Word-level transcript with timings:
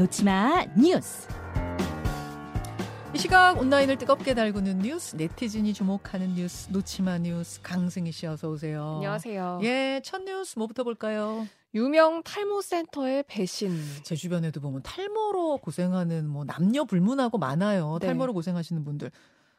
놓지마 0.00 0.64
뉴스. 0.78 1.28
이 3.14 3.18
시각 3.18 3.58
온라인을 3.60 3.98
뜨겁게 3.98 4.32
달구는 4.32 4.78
뉴스, 4.78 5.14
네티즌이 5.14 5.74
주목하는 5.74 6.36
뉴스, 6.36 6.70
놓지마 6.70 7.18
뉴스, 7.18 7.60
강승희 7.60 8.10
씨 8.10 8.26
어서 8.26 8.48
오세요. 8.48 8.94
안녕하세요. 8.94 9.60
예, 9.62 10.00
첫 10.02 10.22
뉴스 10.22 10.58
뭐부터 10.58 10.84
볼까요? 10.84 11.46
유명 11.74 12.22
탈모 12.22 12.62
센터의 12.62 13.24
배신. 13.28 13.78
제 14.02 14.16
주변에도 14.16 14.62
보면 14.62 14.82
탈모로 14.82 15.58
고생하는 15.58 16.26
뭐 16.30 16.46
남녀 16.46 16.84
불문하고 16.84 17.36
많아요. 17.36 17.98
네. 18.00 18.06
탈모로 18.06 18.32
고생하시는 18.32 18.82
분들. 18.82 19.10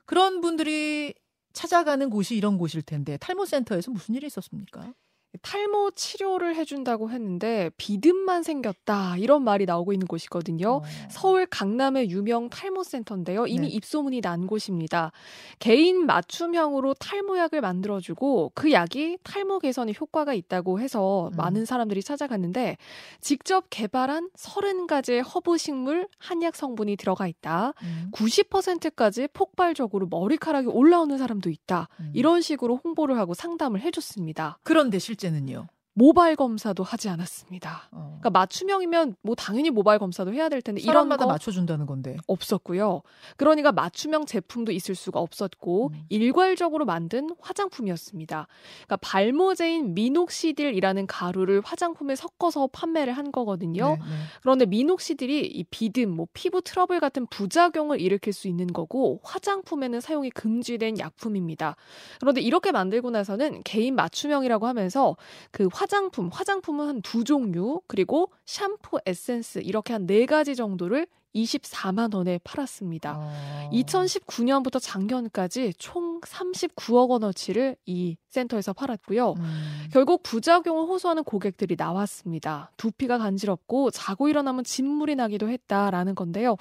그런 0.06 0.42
분들이 0.42 1.14
찾아가는 1.54 2.10
곳이 2.10 2.36
이런 2.36 2.58
곳일 2.58 2.82
텐데 2.82 3.16
탈모 3.18 3.46
센터에서 3.46 3.92
무슨 3.92 4.16
일이 4.16 4.26
있었습니까? 4.26 4.92
탈모 5.42 5.92
치료를 5.92 6.56
해준다고 6.56 7.10
했는데 7.10 7.72
비듬만 7.78 8.44
생겼다 8.44 9.18
이런 9.18 9.44
말이 9.44 9.66
나오고 9.66 9.94
있는 9.94 10.08
곳이거든요. 10.08 10.70
어. 10.78 10.84
서울 11.10 11.46
강남의 11.46 12.10
유명 12.10 12.50
탈모 12.50 12.84
센터인데요. 12.84 13.48
이미 13.48 13.68
네. 13.68 13.74
입소문이 13.74 14.22
난 14.22 14.48
곳입니다. 14.48 15.12
개인 15.60 16.06
맞춤형으로 16.06 16.94
탈모약을 16.96 17.62
만들어주고 17.62 18.52
그 18.54 18.72
약이 18.72 19.18
탈모 19.24 19.60
개선에 19.60 19.94
효과가 20.00 20.34
있다고 20.34 20.80
해서 20.80 21.30
음. 21.30 21.38
많은 21.38 21.66
사람들이 21.66 22.04
찾아갔는데 22.04 22.78
직접 23.20 23.66
개발한 23.70 24.30
30가지의 24.36 25.24
허브 25.34 25.58
식물 25.58 26.08
한약 26.18 26.56
성분이 26.56 26.98
들어가 26.98 27.28
있다. 27.28 27.74
음, 27.82 28.12
90%까지 28.14 29.28
폭발적으로 29.34 30.08
머리카락이 30.10 30.68
올라오는 30.68 31.18
사람도 31.18 31.50
있다. 31.50 31.88
음. 32.00 32.12
이런 32.14 32.42
식으로 32.42 32.80
홍보를 32.84 33.18
하고 33.18 33.34
상담을 33.34 33.82
해줬습니다. 33.82 34.60
그런데 34.64 35.00
실제는요. 35.00 35.68
모발 35.94 36.36
검사도 36.36 36.84
하지 36.84 37.10
않았습니다. 37.10 37.90
어. 37.92 38.18
그러니까 38.20 38.30
맞춤형이면 38.30 39.16
뭐 39.22 39.36
당연히 39.36 39.70
모발 39.70 40.00
검사도 40.00 40.34
해야 40.34 40.48
될 40.48 40.62
텐데 40.62 40.82
이런 40.82 41.10
거 41.10 41.28
맞춰준다는 41.28 41.86
건데. 41.86 42.16
없었고요. 42.28 43.02
그러니까 43.36 43.72
맞춤형 43.72 44.26
제품도 44.26 44.72
있을 44.72 44.96
수가 44.96 45.20
없었고 45.20 45.92
음. 45.94 46.04
일괄적으로 46.10 46.86
만든 46.86 47.30
화장품이었습니다. 47.42 48.48
그러니까 48.86 48.98
발모제인 48.98 49.94
미녹시딜이라는 49.94 51.08
가루를 51.08 51.62
화장품에 51.64 52.16
섞어서 52.16 52.68
판매를 52.68 53.14
한 53.14 53.32
거거든요. 53.32 53.98
네, 54.00 54.06
네. 54.06 54.16
그런데 54.42 54.66
미녹시딜이 54.66 55.42
이 55.42 55.64
비듬, 55.66 56.12
뭐 56.12 56.28
피부 56.34 56.62
트러블 56.62 57.02
같은 57.02 57.26
부작용을 57.28 58.00
일으킬 58.00 58.32
수 58.32 58.48
있는 58.48 58.68
거고 58.68 59.20
화장품에는 59.24 60.00
사용이 60.00 60.30
금지된 60.30 61.00
약품입니다. 61.00 61.76
그런데 62.20 62.40
이렇게 62.40 62.72
만들고 62.72 63.10
나서는 63.10 63.62
개인 63.64 63.96
맞춤형이라고 63.96 64.68
하면서 64.68 65.18
그 65.52 65.68
화장품, 65.82 66.30
화장품은 66.32 66.88
한 66.88 67.02
두 67.02 67.24
종류, 67.24 67.82
그리고 67.88 68.32
샴푸, 68.46 69.00
에센스 69.08 69.60
이렇게 69.60 69.94
한 69.94 70.06
네 70.06 70.26
가지 70.28 70.56
정도를 70.56 71.08
24만 71.36 72.14
원에 72.16 72.40
팔았습니다. 72.44 73.16
어. 73.18 73.70
2019년부터 73.74 74.80
작년까지 74.82 75.74
총 75.78 76.22
39억 76.22 77.10
원어치를 77.10 77.76
이 77.86 78.16
센터에서 78.30 78.74
팔았고요. 78.74 79.34
음. 79.38 79.88
결국 79.92 80.24
부작용을 80.24 80.86
호소하는 80.86 81.24
고객들이 81.24 81.76
나왔습니다. 81.78 82.72
두피가 82.78 83.18
간지럽고 83.18 83.92
자고 83.92 84.30
일어나면 84.30 84.64
진물이 84.64 85.16
나기도 85.16 85.50
했다라는 85.50 86.16
건데요. 86.16 86.56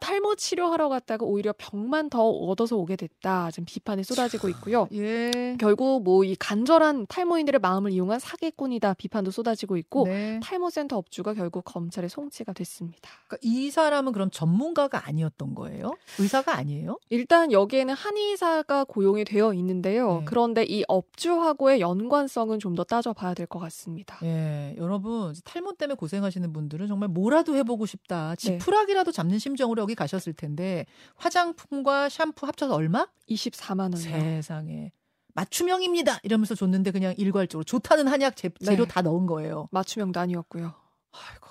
탈모 0.00 0.36
치료하러 0.36 0.88
갔다가 0.88 1.26
오히려 1.26 1.52
병만 1.58 2.08
더 2.08 2.26
얻어서 2.26 2.76
오게 2.76 2.96
됐다. 2.96 3.50
지금 3.50 3.64
비판이 3.66 4.04
쏟아지고 4.04 4.48
있고요. 4.48 4.88
예. 4.92 5.56
결국 5.58 6.02
뭐 6.04 6.20
이 6.24 6.36
간절한 6.36 7.06
탈모인들의 7.08 7.60
마음을 7.60 7.90
이용한 7.92 8.18
사기꾼이다 8.20 8.94
비판도 8.94 9.30
쏟아지고 9.30 9.76
있고 9.78 10.04
네. 10.06 10.38
탈모 10.42 10.70
센터 10.70 10.96
업주가 10.96 11.34
결국 11.34 11.64
검찰에 11.64 12.08
송치가 12.08 12.52
됐습니다. 12.52 13.10
그러니까 13.26 13.38
이 13.42 13.70
사람은 13.70 14.09
그럼 14.12 14.30
전문가가 14.30 15.06
아니었던 15.06 15.54
거예요? 15.54 15.92
의사가 16.18 16.56
아니에요? 16.56 16.98
일단 17.10 17.52
여기에는 17.52 17.94
한의사가 17.94 18.84
고용이 18.84 19.24
되어 19.24 19.52
있는데요. 19.54 20.18
네. 20.20 20.24
그런데 20.26 20.64
이 20.64 20.84
업주하고의 20.88 21.80
연관성은 21.80 22.58
좀 22.58 22.70
더 22.74 22.84
따져봐야 22.84 23.34
될 23.34 23.46
것 23.46 23.58
같습니다. 23.58 24.18
예, 24.22 24.74
여러분 24.78 25.34
탈모 25.44 25.74
때문에 25.74 25.96
고생하시는 25.96 26.52
분들은 26.52 26.86
정말 26.86 27.08
뭐라도 27.08 27.56
해보고 27.56 27.84
싶다. 27.86 28.36
네. 28.36 28.58
지푸라기라도 28.58 29.10
잡는 29.12 29.38
심정으로 29.40 29.82
여기 29.82 29.94
가셨을 29.96 30.32
텐데 30.34 30.86
화장품과 31.16 32.08
샴푸 32.08 32.46
합쳐서 32.46 32.74
얼마? 32.74 33.06
24만 33.28 33.92
원이요. 33.94 33.98
세상에 34.00 34.92
맞춤형입니다. 35.34 36.18
이러면서 36.22 36.54
줬는데 36.54 36.90
그냥 36.90 37.14
일괄적으로 37.16 37.64
좋다는 37.64 38.08
한약 38.08 38.36
재, 38.36 38.50
재료 38.64 38.84
네. 38.84 38.88
다 38.88 39.02
넣은 39.02 39.26
거예요. 39.26 39.68
맞춤형도 39.72 40.18
아니었고요. 40.20 40.72
아이고 41.12 41.49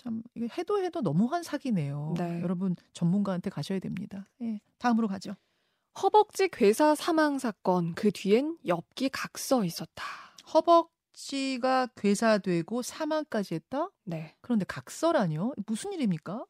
참 0.00 0.22
이게 0.34 0.48
해도 0.56 0.82
해도 0.82 1.02
너무한 1.02 1.42
사기네요. 1.42 2.14
네. 2.16 2.40
여러분 2.42 2.74
전문가한테 2.94 3.50
가셔야 3.50 3.78
됩니다. 3.78 4.28
예, 4.40 4.60
다음으로 4.78 5.08
가죠. 5.08 5.36
허벅지 6.02 6.48
괴사 6.48 6.94
사망 6.94 7.38
사건 7.38 7.94
그 7.94 8.10
뒤엔 8.10 8.56
엽기 8.66 9.10
각서 9.10 9.64
있었다. 9.64 10.04
허벅 10.54 10.90
지가 11.22 11.88
괴사되고 11.96 12.82
사망까지 12.82 13.54
했다? 13.54 13.90
네. 14.04 14.34
그런데 14.40 14.64
각서라뇨? 14.66 15.52
무슨 15.66 15.92
일입니까? 15.92 16.44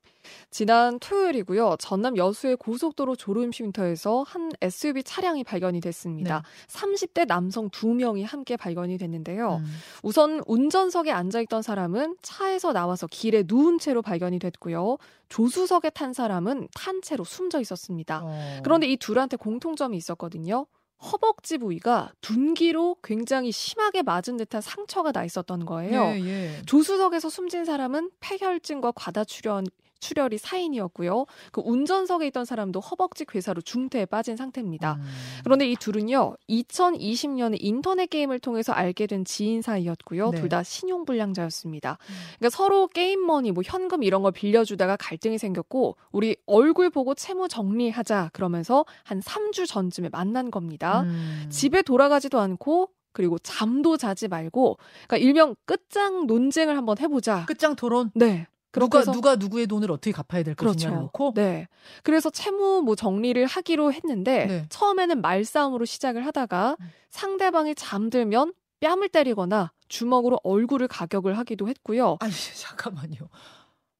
지난 0.50 0.98
토요일이고요. 1.00 1.76
전남 1.80 2.16
여수의 2.16 2.56
고속도로 2.56 3.16
졸음쉼터에서 3.16 4.22
한 4.22 4.50
SUV 4.60 5.02
차량이 5.02 5.42
발견이 5.42 5.80
됐습니다. 5.80 6.42
30대 6.68 7.26
남성 7.26 7.68
두 7.70 7.88
명이 7.88 8.22
함께 8.22 8.56
발견이 8.56 8.96
됐는데요. 8.96 9.56
음. 9.56 9.64
우선 10.02 10.40
운전석에 10.46 11.10
앉아있던 11.10 11.62
사람은 11.62 12.16
차에서 12.22 12.72
나와서 12.72 13.08
길에 13.08 13.42
누운 13.46 13.78
채로 13.78 14.02
발견이 14.02 14.38
됐고요. 14.38 14.98
조수석에 15.28 15.90
탄 15.90 16.12
사람은 16.12 16.68
탄 16.74 17.02
채로 17.02 17.24
숨져 17.24 17.60
있었습니다. 17.60 18.22
어. 18.24 18.60
그런데 18.62 18.86
이 18.86 18.96
둘한테 18.96 19.36
공통점이 19.36 19.96
있었거든요. 19.96 20.66
허벅지 21.00 21.58
부위가 21.58 22.12
둔기로 22.20 22.96
굉장히 23.02 23.52
심하게 23.52 24.02
맞은 24.02 24.36
듯한 24.36 24.60
상처가 24.60 25.12
나 25.12 25.24
있었던 25.24 25.64
거예요. 25.64 26.02
예, 26.14 26.20
예. 26.20 26.62
조수석에서 26.66 27.30
숨진 27.30 27.64
사람은 27.64 28.10
폐혈증과 28.20 28.92
과다출혈 28.92 29.64
출혈이 30.00 30.38
사인이었고요. 30.38 31.26
그 31.52 31.60
운전석에 31.64 32.26
있던 32.28 32.44
사람도 32.44 32.80
허벅지 32.80 33.24
괴사로 33.24 33.60
중태에 33.60 34.06
빠진 34.06 34.36
상태입니다. 34.36 34.94
음. 34.94 35.04
그런데 35.44 35.70
이 35.70 35.76
둘은요, 35.76 36.36
2020년에 36.48 37.56
인터넷 37.60 38.06
게임을 38.06 38.40
통해서 38.40 38.72
알게 38.72 39.06
된 39.06 39.24
지인 39.24 39.62
사이였고요. 39.62 40.30
네. 40.30 40.40
둘다 40.40 40.62
신용불량자였습니다. 40.62 41.98
음. 42.00 42.14
그러니까 42.38 42.56
서로 42.56 42.88
게임머니, 42.88 43.52
뭐 43.52 43.62
현금 43.64 44.02
이런 44.02 44.22
걸 44.22 44.32
빌려주다가 44.32 44.96
갈등이 44.96 45.38
생겼고, 45.38 45.96
우리 46.10 46.36
얼굴 46.46 46.90
보고 46.90 47.14
채무 47.14 47.48
정리하자 47.48 48.30
그러면서 48.32 48.84
한 49.04 49.20
3주 49.20 49.66
전쯤에 49.66 50.08
만난 50.10 50.50
겁니다. 50.50 51.02
음. 51.02 51.46
집에 51.50 51.82
돌아가지도 51.82 52.40
않고, 52.40 52.90
그리고 53.12 53.38
잠도 53.38 53.96
자지 53.96 54.28
말고, 54.28 54.78
그러니까 55.06 55.16
일명 55.18 55.56
끝장 55.66 56.26
논쟁을 56.26 56.76
한번 56.76 56.98
해보자. 56.98 57.44
끝장 57.46 57.74
토론. 57.74 58.10
네. 58.14 58.46
누가 58.72 59.02
누가 59.04 59.36
누구의 59.36 59.66
돈을 59.66 59.90
어떻게 59.90 60.12
갚아야 60.12 60.42
될 60.42 60.54
그렇죠. 60.54 60.90
놓고 60.90 61.32
네. 61.34 61.66
그래서 62.02 62.30
채무 62.30 62.82
뭐 62.82 62.94
정리를 62.94 63.44
하기로 63.44 63.92
했는데 63.92 64.46
네. 64.46 64.66
처음에는 64.68 65.20
말싸움으로 65.20 65.84
시작을 65.84 66.24
하다가 66.26 66.76
음. 66.78 66.90
상대방이 67.10 67.74
잠들면 67.74 68.52
뺨을 68.80 69.08
때리거나 69.08 69.72
주먹으로 69.88 70.40
얼굴을 70.44 70.88
가격을 70.88 71.36
하기도 71.38 71.68
했고요. 71.68 72.16
아니 72.20 72.32
잠깐만요. 72.56 73.28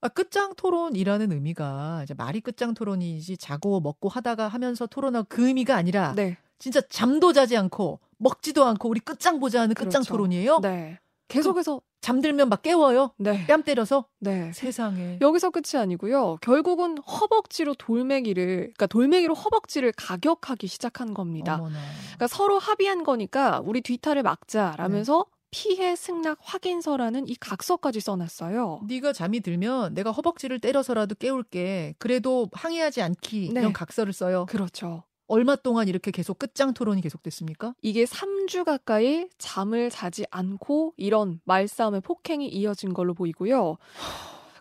아, 0.03 0.09
끝장 0.09 0.55
토론이라는 0.55 1.33
의미가 1.33 2.03
이제 2.05 2.15
말이 2.15 2.41
끝장 2.41 2.73
토론이지 2.73 3.37
자고 3.37 3.81
먹고 3.81 4.09
하다가 4.09 4.49
하면서 4.49 4.87
토론하고 4.87 5.27
그 5.29 5.47
의미가 5.47 5.77
아니라 5.77 6.15
네. 6.15 6.39
진짜 6.59 6.81
잠도 6.89 7.33
자지 7.33 7.57
않고 7.57 8.01
먹지도 8.17 8.65
않고 8.65 8.89
우리 8.89 9.01
끝장 9.01 9.41
보자 9.41 9.63
하는 9.63 9.75
끝장 9.75 10.01
그렇죠. 10.01 10.13
토론이에요. 10.13 10.61
네. 10.61 10.99
계속해서 11.31 11.81
잠들면 12.01 12.49
막 12.49 12.63
깨워요. 12.63 13.13
네. 13.19 13.47
뺨 13.47 13.63
때려서 13.63 14.07
네. 14.21 14.53
세상에. 14.53 15.19
여기서 15.21 15.51
끝이 15.51 15.81
아니고요. 15.81 16.39
결국은 16.41 16.99
허벅지로 16.99 17.75
돌멩이를 17.75 18.57
그러니까 18.59 18.87
돌멩이로 18.87 19.35
허벅지를 19.35 19.93
가격하기 19.97 20.67
시작한 20.67 21.15
겁니다. 21.15 21.57
어머나. 21.57 21.79
그러니까 22.07 22.27
서로 22.27 22.59
합의한 22.59 23.05
거니까 23.05 23.61
우리 23.65 23.81
뒤탈을 23.81 24.23
막자라면서 24.23 25.27
네. 25.29 25.41
피해 25.53 25.97
승낙 25.97 26.39
확인서라는 26.41 27.29
이 27.29 27.35
각서까지 27.35 28.01
써놨어요. 28.01 28.83
네가 28.87 29.13
잠이 29.13 29.41
들면 29.41 29.95
내가 29.95 30.13
허벅지를 30.13 30.61
때려서라도 30.61 31.17
깨울게. 31.17 31.97
그래도 31.99 32.49
항의하지 32.53 33.03
않기 33.03 33.51
네. 33.53 33.61
이런 33.61 33.73
각서를 33.73 34.13
써요. 34.13 34.47
그렇죠. 34.49 35.03
얼마 35.31 35.55
동안 35.55 35.87
이렇게 35.87 36.11
계속 36.11 36.41
끝장 36.41 36.75
토론이 36.75 37.03
계속됐습니까? 37.03 37.75
이게 37.83 38.05
3주 38.05 38.65
가까이 38.65 39.29
잠을 39.39 39.89
자지 39.89 40.27
않고 40.33 40.95
이런 40.97 41.41
말싸움의 41.45 42.01
폭행이 42.01 42.49
이어진 42.49 42.93
걸로 42.93 43.15
보이고요. 43.15 43.77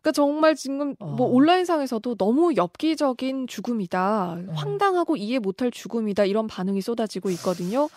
그러니까 0.01 0.11
정말 0.11 0.55
지금 0.55 0.95
뭐 0.99 1.07
어. 1.07 1.15
뭐 1.15 1.27
온라인상에서도 1.27 2.15
너무 2.15 2.55
엽기적인 2.55 3.47
죽음이다. 3.47 4.37
네. 4.45 4.53
황당하고 4.53 5.17
이해 5.17 5.39
못할 5.39 5.71
죽음이다. 5.71 6.25
이런 6.25 6.47
반응이 6.47 6.81
쏟아지고 6.81 7.29
있거든요. 7.31 7.89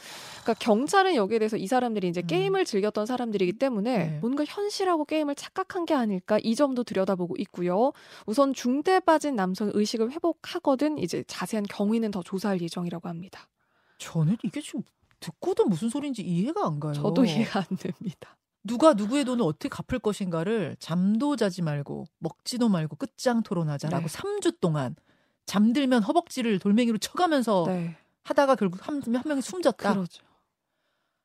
그러니까 0.43 0.55
경찰은 0.55 1.15
여기에 1.15 1.39
대해서 1.39 1.57
이 1.57 1.67
사람들이 1.67 2.09
이제 2.09 2.21
음. 2.21 2.27
게임을 2.27 2.65
즐겼던 2.65 3.07
사람들이기 3.07 3.55
때문에 3.55 3.99
네. 3.99 4.19
뭔가 4.21 4.45
현실하고 4.45 5.05
게임을 5.05 5.37
착각한 5.37 5.85
게 5.85 5.95
아닐까 5.95 6.39
이 6.43 6.55
점도 6.57 6.83
들여다보고 6.83 7.37
있고요. 7.39 7.93
우선 8.27 8.53
중대 8.53 8.99
빠진 8.99 9.37
남성 9.37 9.71
의식을 9.73 10.11
회복하거든 10.11 10.99
이제 10.99 11.23
자세한 11.27 11.67
경위는 11.69 12.11
더 12.11 12.23
조사할 12.23 12.61
예정이라고 12.61 13.09
합니다. 13.09 13.49
저는 13.99 14.37
이게 14.43 14.61
지금 14.61 14.83
듣고도 15.21 15.67
무슨 15.67 15.89
소리인지 15.89 16.23
이해가 16.23 16.67
안 16.67 16.81
가요. 16.81 16.93
저도 16.93 17.25
이해가 17.25 17.61
안 17.61 17.77
됩니다. 17.77 18.37
누가 18.65 18.95
누구의 18.95 19.25
돈을 19.25 19.45
어떻게 19.45 19.69
갚을 19.69 19.99
것인가를 19.99 20.77
잠도 20.79 21.37
자지 21.37 21.63
말고 21.63 22.07
먹지도 22.19 22.69
말고 22.69 22.97
끝장 22.97 23.43
토론하자라고 23.43 24.07
네. 24.07 24.19
3주 24.19 24.61
동안 24.61 24.95
잠들면 25.47 26.03
허벅지를 26.03 26.59
돌멩이로 26.59 26.99
쳐가면서 26.99 27.65
네. 27.67 27.97
하다가 28.23 28.55
결국 28.55 28.87
한, 28.87 29.03
한 29.03 29.23
명이 29.27 29.43
숨졌다. 29.43 29.93
그러죠. 29.93 30.23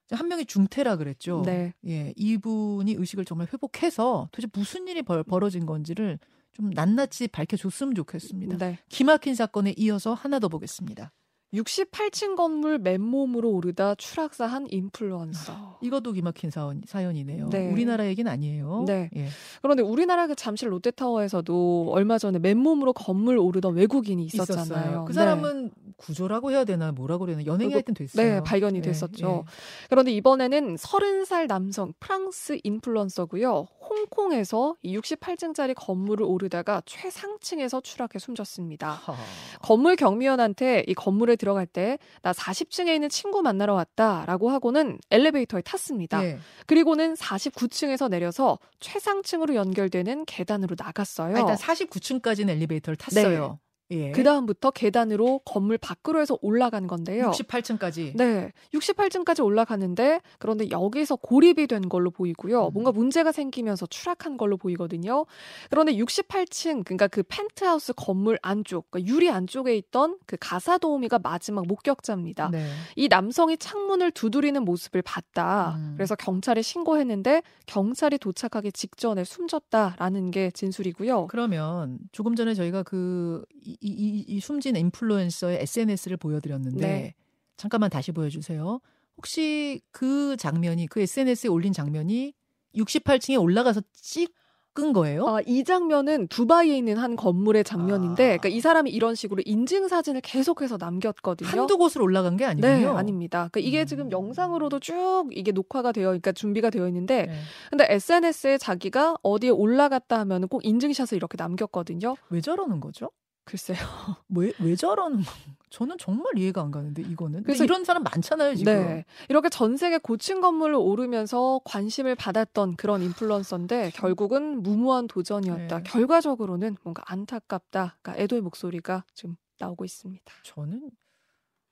한 0.09 0.27
명이 0.27 0.45
중태라 0.45 0.95
그랬죠. 0.95 1.43
네. 1.45 1.73
예, 1.85 2.13
이분이 2.15 2.93
의식을 2.93 3.25
정말 3.25 3.47
회복해서 3.51 4.29
도대체 4.31 4.49
무슨 4.53 4.87
일이 4.87 5.01
벌, 5.01 5.23
벌어진 5.23 5.65
건지를 5.65 6.17
좀 6.53 6.69
낱낱이 6.71 7.27
밝혀줬으면 7.27 7.93
좋겠습니다. 7.93 8.57
네. 8.57 8.79
기막힌 8.89 9.35
사건에 9.35 9.73
이어서 9.77 10.13
하나 10.13 10.39
더 10.39 10.47
보겠습니다. 10.47 11.11
68층 11.53 12.35
건물 12.35 12.77
맨몸으로 12.77 13.49
오르다 13.49 13.95
추락사한 13.95 14.67
인플루언서. 14.69 15.79
이것도 15.81 16.11
기막힌 16.11 16.49
사연, 16.49 16.81
사연이네요. 16.85 17.49
네. 17.49 17.71
우리나라 17.71 18.05
얘기는 18.07 18.29
아니에요. 18.29 18.83
네. 18.85 19.09
예. 19.15 19.27
그런데 19.61 19.81
우리나라 19.81 20.27
그 20.27 20.35
잠실 20.35 20.71
롯데타워에서도 20.71 21.89
얼마 21.91 22.17
전에 22.17 22.39
맨몸으로 22.39 22.93
건물 22.93 23.37
오르던 23.37 23.75
외국인이 23.75 24.25
있었잖아요. 24.25 24.63
있었어요. 24.63 25.05
그 25.05 25.13
사람은 25.13 25.65
네. 25.65 25.71
구조라고 25.95 26.51
해야 26.51 26.65
되나 26.65 26.91
뭐라고 26.91 27.21
그래야 27.21 27.37
되나 27.37 27.47
연행이 27.47 27.71
하여튼 27.71 27.93
됐어요. 27.93 28.25
네, 28.25 28.43
발견이 28.43 28.79
예, 28.79 28.81
됐었죠. 28.81 29.45
예. 29.45 29.51
그런데 29.89 30.11
이번에는 30.11 30.75
30살 30.75 31.47
남성 31.47 31.93
프랑스 31.99 32.59
인플루언서고요. 32.63 33.67
홍콩에서 33.89 34.75
이 34.81 34.97
68층짜리 34.97 35.73
건물을 35.75 36.25
오르다가 36.25 36.81
최상층에서 36.85 37.81
추락해 37.81 38.19
숨졌습니다. 38.19 38.89
하... 38.91 39.15
건물 39.61 39.95
경비원한테 39.95 40.83
이 40.87 40.93
건물에 40.93 41.36
들어갈 41.37 41.65
때 41.65 41.97
나 42.21 42.31
40층에 42.33 42.89
있는 42.93 43.09
친구 43.09 43.41
만나러 43.41 43.73
왔다라고 43.73 44.49
하고는 44.49 44.99
엘리베이터에 45.11 45.61
탔습니다. 45.61 46.21
네. 46.21 46.39
그리고는 46.65 47.13
49층에서 47.13 48.09
내려서 48.09 48.57
최상층으로 48.79 49.55
연결되는 49.55 50.25
계단으로 50.25 50.75
나갔어요. 50.77 51.35
아, 51.35 51.39
일단 51.39 51.55
49층까지는 51.55 52.49
엘리베이터를 52.49 52.97
탔어요. 52.97 53.59
네. 53.89 54.07
예. 54.07 54.11
그 54.11 54.23
다음부터 54.23 54.71
계단으로 54.71 55.39
건물 55.45 55.77
밖으로 55.77 56.19
해서 56.19 56.37
올라간 56.41 56.87
건데요. 56.87 57.31
68층까지. 57.31 58.15
네, 58.15 58.51
68층까지 58.73 59.43
올라가는데 59.43 60.21
그런데 60.39 60.69
여기서 60.69 61.15
고립이 61.15 61.67
된 61.67 61.87
걸로 61.87 62.11
보이고요. 62.11 62.67
음. 62.67 62.73
뭔가 62.73 62.91
문제가 62.91 63.31
생기면서 63.31 63.85
추락한 63.85 64.37
걸로 64.37 64.57
보이거든요. 64.57 65.25
그런데 65.69 65.93
68층 65.95 66.83
그러니까 66.83 67.07
그 67.07 67.23
펜트하우스 67.23 67.93
건물 67.93 68.37
안쪽, 68.41 68.91
그러니까 68.91 69.11
유리 69.11 69.29
안쪽에 69.29 69.75
있던 69.77 70.17
그 70.25 70.35
가사 70.39 70.77
도우미가 70.77 71.19
마지막 71.19 71.65
목격자입니다. 71.65 72.49
네. 72.51 72.67
이 72.95 73.07
남성이 73.07 73.57
창문을 73.57 74.11
두드리는 74.11 74.61
모습을 74.63 75.01
봤다. 75.01 75.75
음. 75.77 75.93
그래서 75.95 76.15
경찰에 76.15 76.61
신고했는데 76.61 77.41
경찰이 77.65 78.17
도착하기 78.17 78.71
직전에 78.73 79.23
숨졌다라는 79.23 80.31
게 80.31 80.51
진술이고요. 80.51 81.27
그러면 81.27 81.99
조금 82.11 82.35
전에 82.35 82.53
저희가 82.53 82.83
그 82.83 83.45
이, 83.81 83.87
이, 83.89 84.25
이 84.27 84.39
숨진 84.39 84.75
인플루언서의 84.75 85.59
SNS를 85.61 86.17
보여드렸는데 86.17 86.87
네. 86.87 87.13
잠깐만 87.57 87.89
다시 87.89 88.11
보여주세요. 88.11 88.79
혹시 89.17 89.81
그 89.91 90.37
장면이 90.37 90.87
그 90.87 91.01
SNS에 91.01 91.49
올린 91.49 91.73
장면이 91.73 92.33
68층에 92.75 93.41
올라가서 93.41 93.81
찍은 93.93 94.93
거예요? 94.93 95.27
아, 95.27 95.41
이 95.45 95.63
장면은 95.63 96.27
두바이에 96.27 96.77
있는 96.77 96.97
한 96.97 97.15
건물의 97.15 97.63
장면인데, 97.63 98.23
아. 98.23 98.27
그러니까 98.37 98.49
이 98.49 98.61
사람이 98.61 98.91
이런 98.91 99.15
식으로 99.15 99.41
인증 99.45 99.87
사진을 99.87 100.21
계속해서 100.21 100.77
남겼거든요. 100.79 101.49
한두 101.49 101.77
곳으로 101.79 102.05
올라간 102.05 102.37
게 102.37 102.45
아니군요. 102.45 102.71
네, 102.71 102.85
아닙니다. 102.85 103.49
그러니까 103.51 103.67
이게 103.67 103.81
음. 103.81 103.85
지금 103.87 104.11
영상으로도 104.11 104.79
쭉 104.79 105.25
이게 105.31 105.51
녹화가 105.51 105.91
되어, 105.91 106.09
그러니까 106.09 106.31
준비가 106.31 106.69
되어 106.69 106.87
있는데, 106.87 107.25
네. 107.25 107.33
근데 107.71 107.87
SNS에 107.89 108.59
자기가 108.59 109.17
어디에 109.23 109.49
올라갔다 109.49 110.19
하면 110.19 110.47
꼭 110.47 110.63
인증샷을 110.63 111.15
이렇게 111.15 111.35
남겼거든요. 111.37 112.15
왜 112.29 112.41
저러는 112.41 112.79
거죠? 112.79 113.09
글쎄요. 113.47 113.77
왜, 114.29 114.51
왜 114.59 114.75
저러는 114.75 115.23
저는 115.69 115.97
정말 115.97 116.37
이해가 116.37 116.61
안 116.61 116.69
가는데 116.69 117.01
이거는. 117.01 117.43
그래서 117.43 117.63
이런 117.63 117.85
사람 117.85 118.03
많잖아요 118.03 118.55
지금. 118.55 118.73
네. 118.73 119.05
이렇게 119.29 119.47
전 119.47 119.77
세계 119.77 119.97
고층 119.97 120.41
건물을 120.41 120.75
오르면서 120.75 121.61
관심을 121.63 122.15
받았던 122.15 122.75
그런 122.75 123.01
인플루언서인데 123.01 123.91
결국은 123.95 124.61
무모한 124.61 125.07
도전이었다. 125.07 125.77
네. 125.77 125.83
결과적으로는 125.83 126.75
뭔가 126.83 127.03
안타깝다. 127.05 127.97
그러니까 128.01 128.21
애도의 128.21 128.41
목소리가 128.41 129.05
지금 129.13 129.37
나오고 129.59 129.85
있습니다. 129.85 130.25
저는 130.43 130.91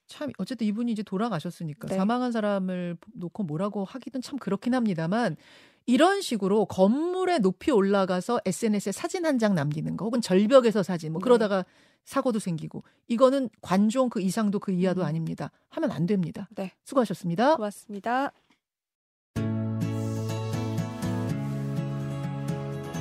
참 0.08 0.32
어쨌든 0.38 0.68
이분이 0.68 0.94
이제 0.94 1.04
돌아가셨으니까 1.04 1.90
네. 1.90 1.96
사망한 1.96 2.32
사람을 2.32 2.98
놓고 3.16 3.44
뭐라고 3.44 3.84
하기는 3.84 4.22
참 4.22 4.40
그렇긴 4.40 4.76
합니다만 4.76 5.36
이런 5.86 6.22
식으로 6.22 6.66
건물에 6.66 7.40
높이 7.40 7.72
올라가서 7.72 8.42
SNS에 8.46 8.92
사진 8.92 9.26
한 9.26 9.36
장 9.38 9.54
남기는 9.54 9.98
거 9.98 10.06
혹은 10.06 10.22
절벽에서 10.22 10.82
사진 10.82 11.12
뭐 11.12 11.20
네. 11.20 11.24
그러다가 11.24 11.66
사고도 12.06 12.40
생기고 12.40 12.84
이거는 13.08 13.50
관종 13.62 14.10
그 14.10 14.22
이상도 14.22 14.60
그 14.60 14.72
이하도 14.72 15.02
음. 15.02 15.06
아닙니다. 15.06 15.52
하면 15.70 15.92
안 15.92 16.06
됩니다. 16.06 16.48
네. 16.56 16.72
수고하셨습니다. 16.86 17.58
고맙습니다. 17.58 18.32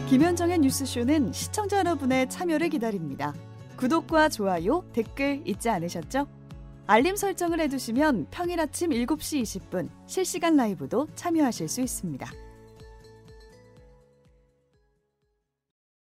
김현정의 0.08 0.58
뉴스쇼는 0.58 1.32
시청자 1.32 1.78
여러분의 1.78 2.28
참여를 2.28 2.68
기다립니다. 2.68 3.34
구독과 3.76 4.28
좋아요, 4.28 4.84
댓글 4.92 5.42
잊지 5.46 5.68
않으셨죠? 5.70 6.26
알림 6.86 7.16
설정을 7.16 7.60
해두시면 7.60 8.26
평일 8.30 8.60
아침 8.60 8.90
7시 8.90 9.42
20분 9.42 9.88
실시간 10.06 10.56
라이브도 10.56 11.08
참여하실 11.14 11.68
수 11.68 11.80
있습니다. 11.80 12.43